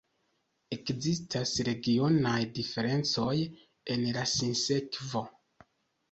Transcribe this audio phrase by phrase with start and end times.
[0.75, 3.33] Ekzistas regionaj diferencoj
[3.97, 5.23] en la sinsekvo.